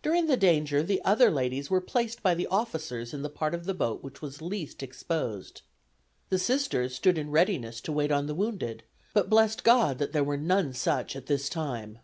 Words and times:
During 0.00 0.26
the 0.26 0.38
danger 0.38 0.82
the 0.82 1.02
other 1.04 1.30
ladies 1.30 1.68
were 1.68 1.82
placed 1.82 2.22
by 2.22 2.34
the 2.34 2.46
officers 2.46 3.12
in 3.12 3.20
the 3.20 3.28
part 3.28 3.54
of 3.54 3.66
the 3.66 3.74
boat 3.74 4.02
which 4.02 4.22
was 4.22 4.40
least 4.40 4.82
exposed. 4.82 5.60
The 6.30 6.38
Sisters 6.38 6.94
stood 6.94 7.18
in 7.18 7.30
readiness 7.30 7.82
to 7.82 7.92
wait 7.92 8.10
on 8.10 8.26
the 8.26 8.34
wounded, 8.34 8.84
but 9.12 9.28
blessed 9.28 9.62
God 9.62 9.98
that 9.98 10.12
there 10.14 10.24
were 10.24 10.38
none 10.38 10.72
such 10.72 11.12
this 11.12 11.50
time. 11.50 11.98